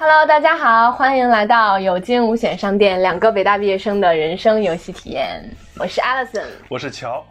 [0.00, 5.42] Hello，大家好，欢迎来到有惊无险商店，两个北大毕业生的人生游戏体验。
[5.76, 7.26] 我是 Alison，我是乔。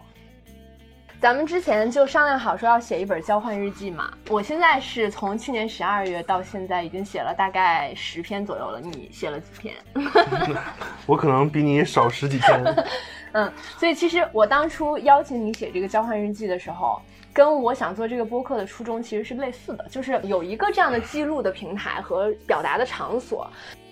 [1.21, 4.11] 咱们之前就商量好说要写一本交换日记嘛。
[4.27, 8.81] 我现在是从去年十二月到现在已经写了大概十篇左右了。
[8.81, 9.73] 你写了几篇？
[11.07, 12.75] 我可能比你少十几篇。
[13.31, 17.01] 嗯，所以其实我当初邀请你写这个交换日记的时候，
[17.37, 23.47] 跟我想做这个播客的初衷其实是类似的，就是有一个这样的记录的平台和表达的场所。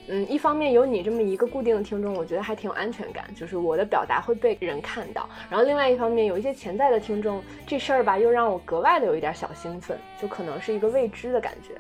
[0.08, 5.30] 嗯，一方面有你这么一个固定的听众，我觉得还挺有安全感，就是我的表达会被人看到。
[5.48, 11.76] 然后另外一方面，有一些潜在的听众，这事儿吧又让我格外的有一点小兴奋，就可能是一个未知的感觉。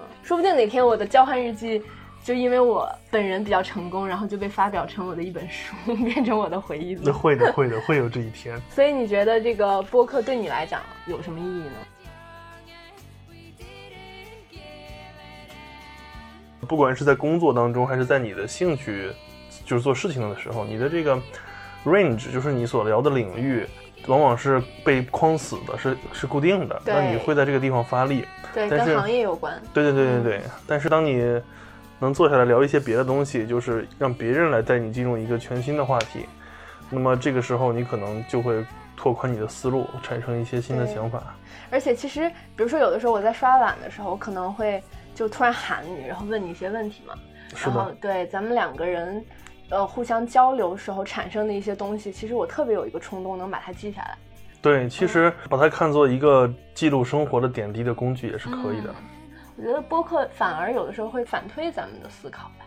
[0.00, 1.80] 嗯，说不定哪天我的交换日记，
[2.22, 7.02] 就因为我本人比较成功，然后就被发表成我的一本书， 变成我的回忆录。
[7.04, 8.60] 那会的，会的，会有这一天。
[8.70, 11.72] 所以你觉得这个播客对你来讲有什么意义呢？
[16.68, 19.10] 不管是在工作当中，还是在你的兴趣，
[19.64, 21.18] 就是做事情的时候，你的这个
[21.84, 23.66] range，就是你所聊的领域，
[24.06, 26.80] 往往是被框死的，是是固定的。
[26.84, 28.24] 那你会在这个地方发力。
[28.52, 29.60] 对，跟行业有关。
[29.72, 30.42] 对对对对对。
[30.66, 31.40] 但是当你
[32.00, 36.26] 能坐下来聊一些别的东西，就是让别人来带你进入一个全新的话题，
[36.90, 38.64] 那么这个时候你可能就会
[38.96, 41.22] 拓宽你的思路，产生一些新的想法。
[41.70, 44.82] 而且其实，比如说有的时候我在刷碗的时候，可能会。
[45.12, 47.14] 就突然喊你，然后问你一些问题嘛，
[47.62, 49.22] 然后对咱们两个人，
[49.68, 54.16] 呃，互相交流时候产生的一些东西，其实我特别有一个冲动，能把它记下来。
[54.62, 58.94] 对，其实把它看作一个记录生活的点滴的工具也是可以的。
[59.60, 62.64] 我觉得播客反而有的时候会反推咱们的思考吧。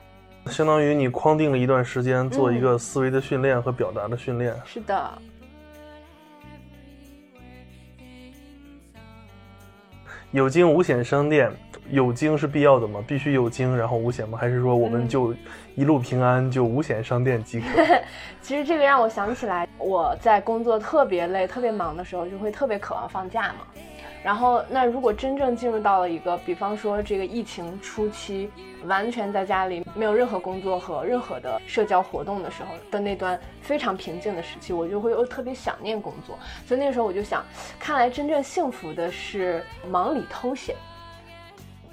[0.52, 4.56] 相当于你框定了一段时间，做一个思维的训练和表达的训练。
[4.64, 5.12] 是的。
[10.30, 11.52] 有惊无险商店。
[11.90, 13.04] 有惊是必要的吗？
[13.08, 14.38] 必须有惊，然后无险吗？
[14.40, 15.34] 还是说我们就
[15.76, 17.68] 一路平安，就无险商店即可？
[18.40, 23.66] 其实这个让我想起来，我在工作特别累、特别忙的时候，就会特别渴望放假嘛。
[24.24, 28.50] 然后，那如果真正进入到了一个，比方说这个疫情初期，
[28.86, 36.40] 完全在家里没有任何工作和任何的社交活动的时候的那段非常平静的时期，我就会又特别想念工作。
[36.66, 37.44] 所以那个时候我就想，
[37.78, 39.62] 看来真正幸福的是
[39.92, 40.74] 忙里偷闲。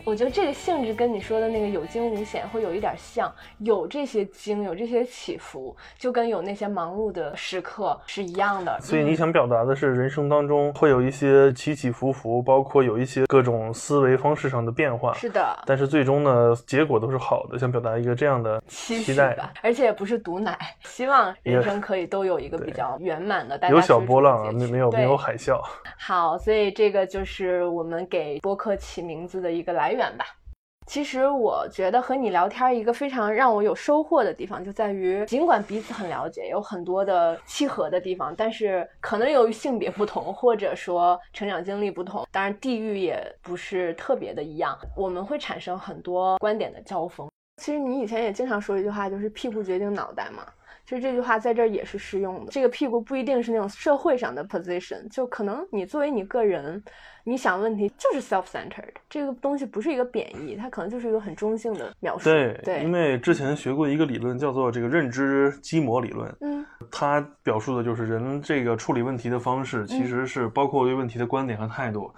[0.05, 8.79] 我觉得这个性质跟你说的那个有惊无险会有一点像，有这些惊，有这些起伏，就跟有那些忙碌的时刻是一样的。
[8.81, 15.13] 所以你想表达的是，人生当中会有一些起起伏伏，包括有一些各种思维方式上的变化。
[15.13, 15.63] 是的。
[15.67, 17.59] 但是最终呢，结果都是好的。
[17.59, 23.61] 想表达一个这样的期待吧，而且也不是毒奶，希望人生可以都有一个比较圆满的。
[23.69, 25.61] 有小波浪啊，没没有没有海啸。
[25.99, 29.90] 好，所以这个就是我们给播客起名字的一个来。
[29.91, 30.25] 来源吧，
[30.87, 47.29] 其实我觉得和你聊天一个非常让我有收获的地方，就在于尽管彼此很了解，有很多的契合的地方，但是可能由于性别不同，或者说成长经历不同，当然地域也不是特别的一样，我们会产生很多观点的交锋。
[47.61, 50.47] 其实你以前也经常说一句话，就是屁股决定脑袋嘛。
[50.91, 52.51] 其实这句话在这儿也是适用的。
[52.51, 56.83] 这个屁股不一定是那种社会上的 position，就可能你作为你个人。
[57.23, 62.25] 你想问题就是 self-centered，这个东西不是一个贬义，它可能就是一个很中性的描述。
[62.25, 72.11] 对对，因为之前学过一个理论叫做这个认知基模理论，嗯，它表述的就是人这个处理问题的方式，其实是包括对问题的观点和态度，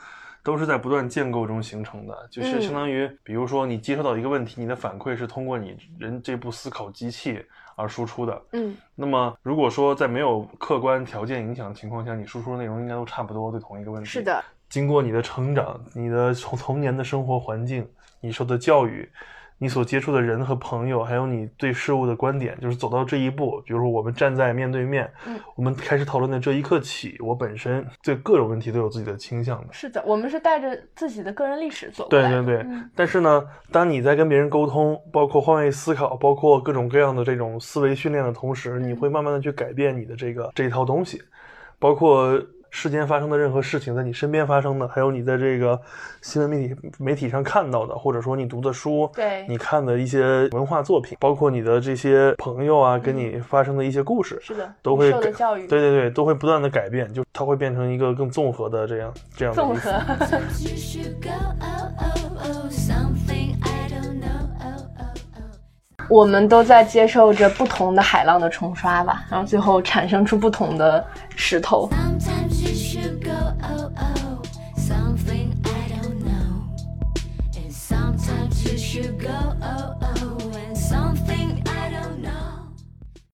[0.43, 2.29] 都是在不断建构中形成的。
[2.31, 7.45] 就是相当于，比如说你接收到一个问题，你的反馈是通过你人这部思考机器
[7.77, 14.09] 而输出的，嗯，那么如果说在没有客观条件影响的情况下，你输出的内容应该都差不多，对同一个问题。
[14.09, 14.45] 是的。
[14.69, 17.87] 经过你的成长，你的从童年的生活环境，
[18.21, 19.07] 你受的教育，
[19.63, 23.63] 你所接触的人和朋友，还有你对事物的观点，就是走到这一步。
[23.65, 29.69] 比如说，我们站在面对面，嗯，我们开始讨论的这一刻起，我本身对各种问题都有自己的倾向的。
[29.73, 32.29] 是的，我们是带着自己的个人历史走过来。
[32.29, 32.67] 对对对。
[32.97, 41.23] 但是呢，当你在跟别人沟通，包括换位思考，包括各种各样的这种思维训练的同时，你会慢慢的去改变你的这个这一套东西，
[41.79, 42.37] 包括。
[42.75, 45.79] 世间发生的任何事情，在你身边发生的，还有你在这个
[46.23, 59.93] 新闻媒体媒体上看到的，或者说你读的书，对，你看的一些文化作品，包括你的这些朋友啊，跟你发生的一些故事，是的，都会受的教育，对对对，都会不断的改变，就它会变成一个更综合的这样这样的综合。
[66.09, 71.03] 我们都在接受着不同的海浪的冲刷吧，然后最后产生出不同的
[71.37, 71.89] 石头。